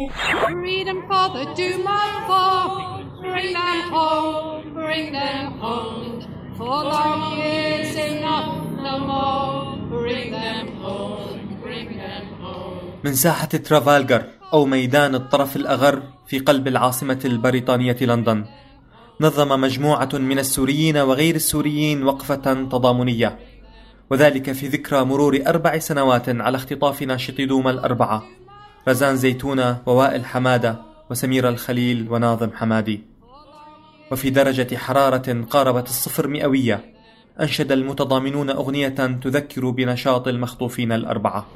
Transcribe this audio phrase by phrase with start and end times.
[0.00, 6.24] Freedom for the Duma for bring them home, bring them home.
[6.56, 8.48] For long years enough,
[8.80, 9.76] no more.
[9.92, 12.96] Bring them home, bring them home.
[13.04, 18.44] من ساحة ترافالجر أو ميدان الطرف الأغر في قلب العاصمة البريطانية لندن
[19.20, 23.38] نظم مجموعة من السوريين وغير السوريين وقفة تضامنية
[24.10, 28.39] وذلك في ذكرى مرور أربع سنوات على اختطاف ناشطي دوما الأربعة
[28.88, 33.02] رزان زيتونة ووائل حمادة وسمير الخليل وناظم حمادي
[34.12, 36.94] وفي درجة حرارة قاربت الصفر مئوية
[37.40, 38.88] أنشد المتضامنون أغنية
[39.22, 41.46] تذكر بنشاط المخطوفين الأربعة.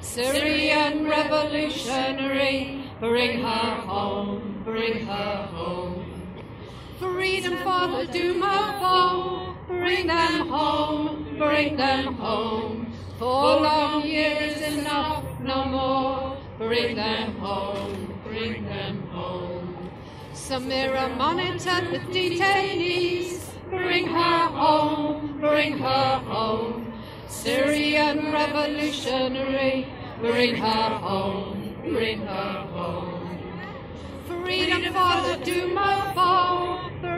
[0.00, 2.78] Syrian revolutionary.
[3.00, 5.97] Bring her home, bring her home.
[6.98, 9.54] Freedom for the Duma foe.
[9.68, 12.92] Bring them home, bring them home.
[13.18, 16.36] For long years enough, no more.
[16.58, 19.90] Bring them home, bring them home.
[20.34, 23.48] Samira monitored the detainees.
[23.70, 26.92] Bring her home, bring her home.
[27.28, 29.86] Syrian revolutionary.
[30.20, 33.37] Bring her home, bring her home.
[34.28, 36.64] Freedom for the Duma foe.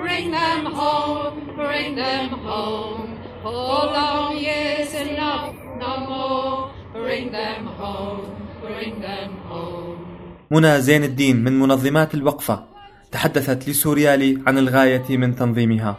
[0.02, 3.06] Bring them home, bring them home.
[3.42, 6.56] For long years enough, no more.
[7.02, 8.26] Bring them home,
[8.66, 9.98] bring them home.
[10.50, 12.64] منى زين الدين من منظمات الوقفة
[13.12, 15.96] تحدثت لسوريالي عن الغاية من تنظيمها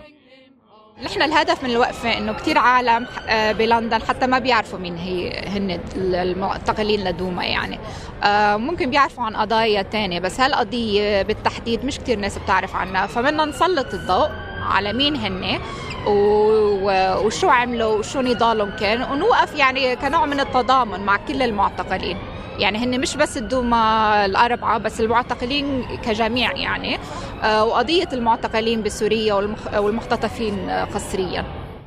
[1.04, 5.80] نحن الهدف من الوقفة إنه كتير عالم آه، بلندن حتى ما بيعرفوا مين هي هن
[5.96, 7.80] المعتقلين لدوما يعني.
[8.24, 13.46] آه، ممكن بيعرفوا عن قضايا تانية بس هالقضية بالتحديد مش كتير ناس بتعرف عنها فمنا
[13.46, 14.30] نسلط الضوء.
[14.62, 15.60] على مين هن
[17.26, 22.18] وشو عملوا؟ وشو نضالهم كان؟ ونوقف يعني كنوع من التضامن مع كل المعتقلين.
[22.60, 27.00] يعني هن مش بس الدوما الأربعة بس المعتقلين كجميع يعني.
[27.44, 31.46] آه، وقضية المعتقلين بسوريا والمخ- والمختطفين قسريا.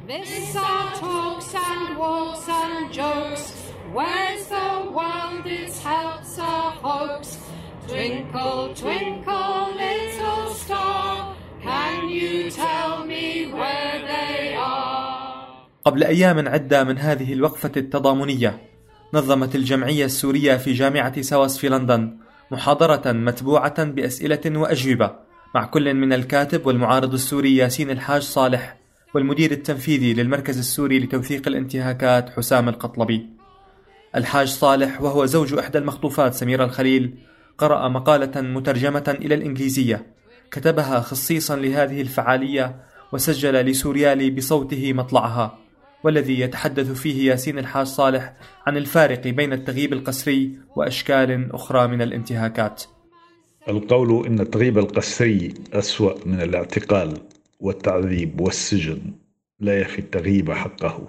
[0.08, 3.44] This talks and walks and jokes.
[3.96, 4.68] Where's the
[4.98, 5.44] world?
[5.60, 5.78] Its
[6.50, 6.54] a
[6.84, 7.22] hoax.
[7.90, 9.43] Twinkle, twinkle,
[15.84, 18.58] قبل أيام عدة من هذه الوقفة التضامنية
[19.14, 22.16] نظمت الجمعية السورية في جامعة ساوس في لندن
[22.50, 25.10] محاضرة متبوعة بأسئلة وأجوبة
[25.54, 28.76] مع كل من الكاتب والمعارض السوري ياسين الحاج صالح
[29.14, 33.26] والمدير التنفيذي للمركز السوري لتوثيق الانتهاكات حسام القطلبي.
[34.16, 37.14] الحاج صالح وهو زوج إحدى المخطوفات سميرة الخليل
[37.58, 40.06] قرأ مقالة مترجمة إلى الإنجليزية
[40.50, 42.76] كتبها خصيصا لهذه الفعالية
[43.12, 45.63] وسجل لسوريالي بصوته مطلعها.
[46.04, 48.34] والذي يتحدث فيه ياسين الحاج صالح
[48.66, 52.82] عن الفارق بين التغييب القسري وأشكال أخرى من الانتهاكات.
[53.68, 57.18] القول إن التغييب القسري أسوأ من الاعتقال
[57.60, 59.00] والتعذيب والسجن.
[59.60, 61.08] لا يفي التغييب حقه.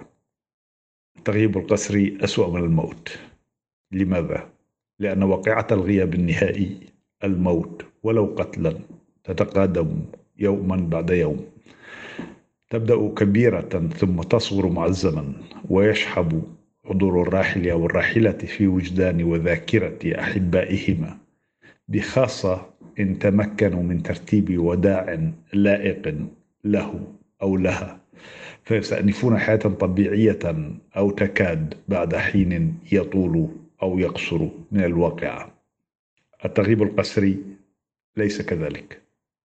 [1.18, 3.18] التغييب القسري أسوأ من الموت.
[3.92, 4.48] لماذا؟
[4.98, 6.80] لأن واقعة الغياب النهائي
[7.24, 8.78] الموت ولو قتلا
[9.24, 10.00] تتقادم
[10.38, 11.55] يوما بعد يوم.
[12.70, 15.32] تبدأ كبيرة ثم تصغر مع الزمن
[15.70, 16.42] ويشحب
[16.84, 21.18] حضور الراحل أو الراحلة في وجدان وذاكرة أحبائهما
[21.88, 22.66] بخاصة
[23.00, 26.14] إن تمكنوا من ترتيب وداع لائق
[26.64, 27.00] له
[27.42, 28.00] أو لها
[28.64, 30.38] فيستأنفون حياة طبيعية
[30.96, 33.48] أو تكاد بعد حين يطول
[33.82, 35.52] أو يقصر من الواقعة
[36.44, 37.42] التغيب القسري
[38.16, 39.02] ليس كذلك.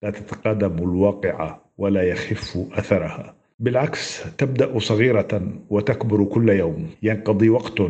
[0.02, 3.34] لا تتقادم الواقعة ولا يخف أثرها.
[3.58, 6.86] بالعكس تبدأ صغيرة وتكبر كل يوم.
[7.02, 7.82] ينقضي وقت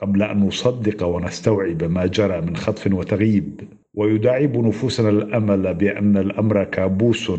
[0.00, 3.60] قبل أن نصدق ونستوعب ما جرى من خطف وتغييب.
[3.94, 7.32] ويداعب نفوسنا الأمل بأن الأمر كابوس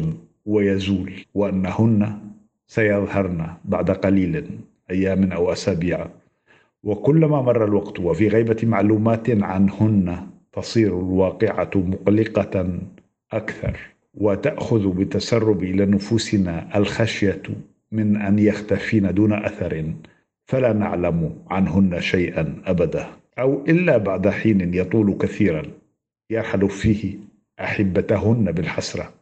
[0.46, 2.20] ويزول وأنهن
[2.68, 4.46] سيظهرن بعد قليل
[4.92, 6.08] أيام أو أسابيع.
[6.84, 12.80] وكلما مر الوقت وفي غيبة معلومات عنهن تصير الواقعة مقلقة
[13.32, 13.78] أكثر.
[14.14, 17.44] وتأخذ بالتسرب إلى نفوسنا الخشية
[17.92, 19.94] من أن يختفين دون أثر
[20.46, 23.08] فلا نعلم عنهن شيئا أبدا
[23.40, 25.64] أو إلا بعد حين يطول كثيرا
[26.30, 27.18] يرحل فيه
[27.60, 29.14] أحبتهن بالحسرة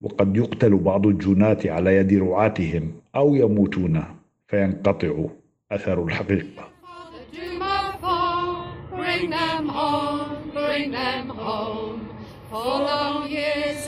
[0.00, 4.04] وقد يقتل بعض الجنات على يد رعاتهم أو يموتون
[4.48, 5.24] فينقطع
[5.72, 6.68] أثر الحقيقة
[9.18, 12.08] bring them home, bring them home.
[12.50, 13.87] For long years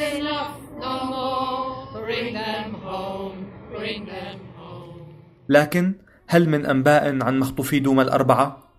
[5.48, 5.94] لكن
[6.26, 8.70] هل من أنباء عن مخطوفي دوما الأربعة؟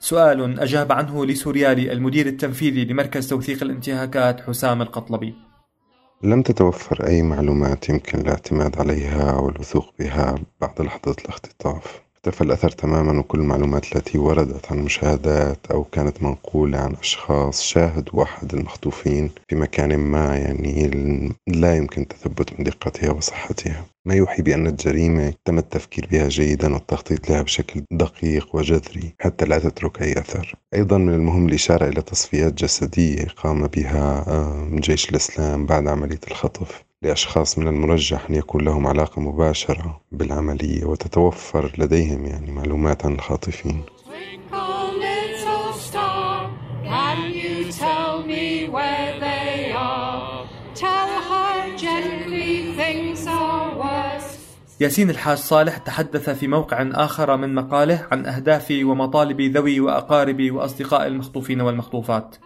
[0.00, 5.34] سؤال أجاب عنه لسوريالي المدير التنفيذي لمركز توثيق الانتهاكات حسام القطلبي.
[6.22, 12.07] لم تتوفر أي معلومات يمكن الاعتماد عليها أو الوثوق بها بعد لحظة الاختطاف.
[12.28, 18.22] اختفى الأثر تماما وكل المعلومات التي وردت عن مشاهدات أو كانت منقولة عن أشخاص شاهدوا
[18.22, 20.90] أحد المخطوفين في مكان ما يعني
[21.46, 23.84] لا يمكن تثبت من دقتها وصحتها.
[24.06, 29.58] ما يوحي بأن الجريمة تم التفكير بها جيدا والتخطيط لها بشكل دقيق وجذري حتى لا
[29.58, 30.54] تترك أي أثر.
[30.74, 36.87] أيضا من المهم الإشارة إلى تصفيات جسدية قام بها آه، جيش الإسلام بعد عملية الخطف.
[37.02, 43.82] لأشخاص من المرجح أن يكون لهم علاقة مباشرة بالعملية وتتوفر لديهم يعني معلومات عن الخاطفين.
[54.80, 61.06] ياسين الحاج صالح تحدث في موقع آخر من مقاله عن أهداف ومطالب ذوي وأقارب وأصدقاء
[61.06, 62.36] المخطوفين والمخطوفات.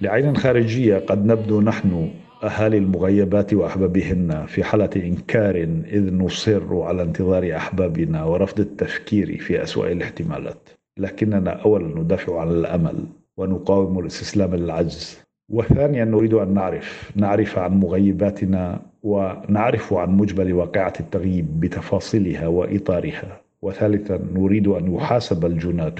[0.00, 2.10] لعين خارجية قد نبدو نحن
[2.42, 5.56] أهالي المغيبات وأحبابهن في حالة إنكار
[5.86, 10.68] إذ نصر على انتظار أحبابنا ورفض التفكير في أسوأ الاحتمالات.
[10.98, 13.04] لكننا أولا ندافع عن الأمل
[13.36, 15.20] ونقاوم الاستسلام للعجز.
[15.50, 23.40] وثانيا نريد أن نعرف نعرف عن مغيباتنا ونعرف عن مجمل واقعة التغييب بتفاصيلها وإطارها.
[23.62, 25.94] وثالثا نريد أن يحاسب الجناة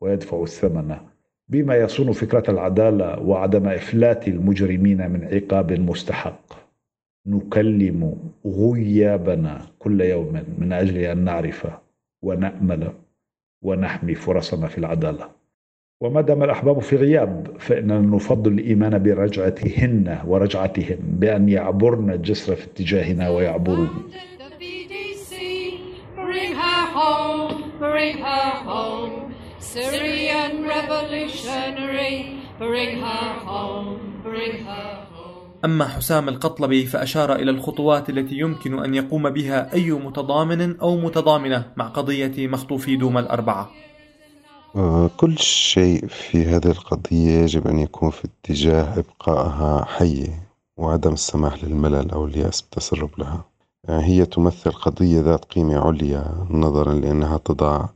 [0.00, 0.96] ويدفع الثمن
[1.48, 6.40] بما يصون فكرة العدالة وعدم إفلات المجرمين من عقاب مستحق.
[7.26, 11.66] نكلم غيابنا كل يوم من أجل أن نعرف
[12.22, 12.92] ونأمل
[13.64, 15.28] ونحمي فرصنا في العدالة.
[16.00, 23.30] وما دام الأحباب في غياب فإننا نفضل الإيمان برجعتهن ورجعتهم بأن يعبرن الجسر في اتجاهنا
[23.30, 23.88] ويعبرون.
[29.74, 32.14] Syrian revolutionary,
[32.58, 35.28] bring her home, bring her home.
[35.64, 41.72] أما حسام القطلبي فأشار إلى الخطوات التي يمكن أن يقوم بها أي متضامن أو متضامنة
[41.76, 43.76] مع قضية مخطوفي دوما الأربعة
[44.76, 51.64] آه، كل شيء في هذه القضية يجب أن يكون في اتجاه إبقائها حية وعدم السماح
[51.64, 53.44] للملل أو اليأس بالتسرب لها
[53.88, 57.86] آه، هي تمثل قضية ذات قيمة عليا نظرا لأنها تضع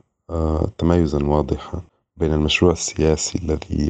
[0.77, 1.81] تميزا واضحا
[2.17, 3.89] بين المشروع السياسي الذي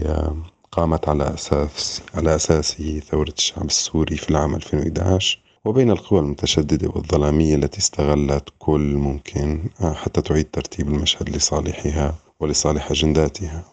[0.72, 7.56] قامت على أساس على أساسه ثورة الشعب السوري في العام 2011 وبين القوى المتشددة والظلامية
[7.56, 13.64] التي استغلت كل ممكن حتى تعيد ترتيب المشهد لصالحها ولصالح أجنداتها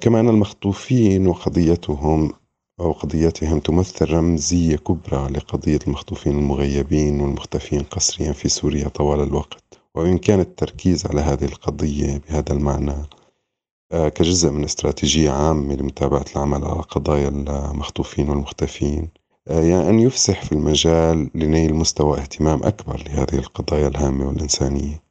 [0.00, 2.32] كما أن المخطوفين وقضيتهم
[2.80, 9.61] أو قضيتهم تمثل رمزية كبرى لقضية المخطوفين المغيبين والمختفين قسريا في سوريا طوال الوقت.
[9.94, 12.94] وبإمكان التركيز على هذه القضية بهذا المعنى
[13.92, 19.08] كجزء من استراتيجية عامة لمتابعة العمل على قضايا المخطوفين والمختفين
[19.46, 25.02] يعني أن يفسح في المجال لنيل مستوى اهتمام أكبر لهذه القضايا الهامة والإنسانية.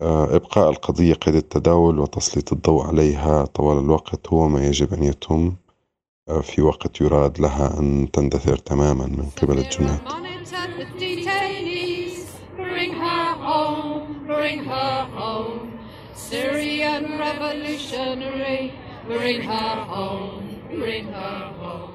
[0.00, 5.52] آه، إبقاء القضية قيد التداول وتسليط الضوء عليها طوال الوقت هو ما يجب أن يتم
[6.28, 10.00] آه، في وقت يراد لها أن تندثر تماما من قبل الجنات.
[16.30, 18.62] Syrian revolutionary,
[19.08, 20.46] bring her home,
[20.80, 21.90] bring her home.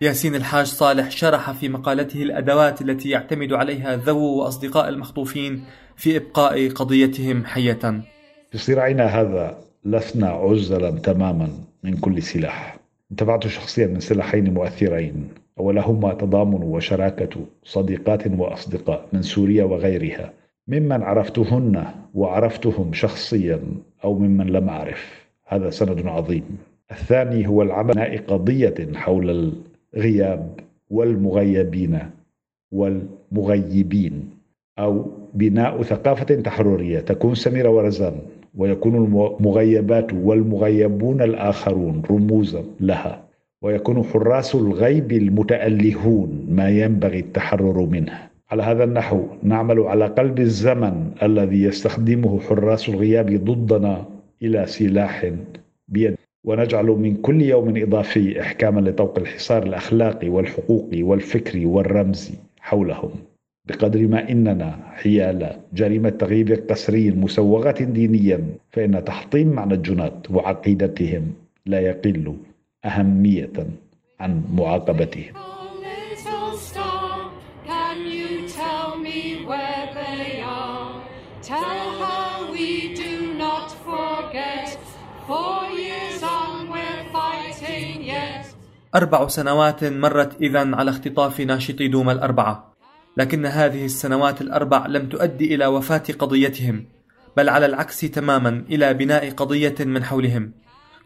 [0.00, 5.64] ياسين الحاج صالح شرح في مقالته الأدوات التي يعتمد عليها ذو وأصدقاء المخطوفين
[5.96, 8.02] في إبقاء قضيتهم حية.
[8.50, 11.48] في صراعنا هذا لسنا عزلا تماما
[11.84, 12.78] من كل سلاح.
[13.10, 15.28] انتفعت شخصيا من سلاحين مؤثرين.
[15.58, 20.32] أولهما تضامن وشراكة صديقات وأصدقاء من سوريا وغيرها
[20.68, 21.84] ممن عرفتهن
[22.14, 23.60] وعرفتهم شخصيا
[24.04, 25.28] أو ممن لم أعرف.
[25.46, 26.58] هذا سند عظيم.
[26.90, 29.54] الثاني هو العمل قضية حول
[29.94, 30.60] الغياب
[30.90, 31.98] والمغيبين
[32.72, 34.30] والمغيبين
[34.78, 38.14] أو بناء ثقافة تحررية تكون سميرة ورزان
[38.54, 43.27] ويكون المغيبات والمغيبون الآخرون رموزا لها.
[43.62, 48.18] ويكون حراس الغيب المتألهون ما ينبغي التحرر منه.
[48.50, 54.04] على هذا النحو نعمل على قلب الزمن الذي يستخدمه حراس الغياب ضدنا
[54.42, 55.32] إلى سلاح
[55.88, 56.14] بيد.
[56.44, 63.10] ونجعل من كل يوم إضافي إحكاما لطوق الحصار الأخلاقي والحقوقي والفكري والرمزي حولهم.
[63.68, 71.22] بقدر ما إننا حيال جريمة تغييب قسري مسوغة دينيا فإن تحطيم معنى الجنات وعقيدتهم
[71.66, 72.34] لا يقل
[72.84, 73.52] أهمية
[74.20, 75.34] عن معاقبتهم
[88.94, 92.74] أربع سنوات مرت إذا على اختطاف ناشطي دوما الأربعة.
[93.16, 96.84] لكن هذه السنوات الأربع لم تؤدي إلى وفاة قضيتهم
[97.36, 100.52] بل على العكس تماما إلى بناء قضية من حولهم.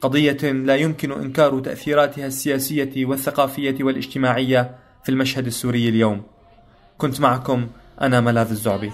[0.02, 6.22] قضية لا يمكن إنكار تأثيراتها السياسية والثقافية والاجتماعية في المشهد السوري اليوم
[6.98, 7.68] كنت معكم
[8.00, 8.92] أنا ملاذ الزعبي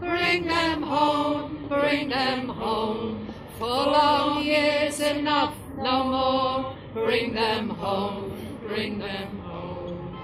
[0.00, 3.29] bring them home, bring them home.
[3.60, 8.32] For long years enough, no more, bring them home,
[8.66, 10.16] bring them home.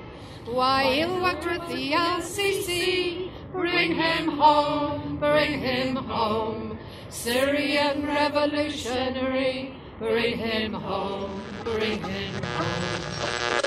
[0.47, 6.79] Worked with the LCC, bring him home, bring him home.
[7.11, 13.66] Syrian revolutionary, bring him home, bring him home.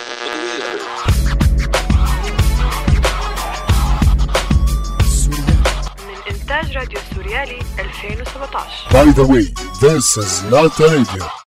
[6.52, 9.46] إنتاج راديو سوريالي 2017 By the way,
[9.82, 11.49] this is not radio.